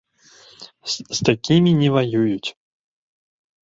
[0.93, 2.49] З такімі не ваююць.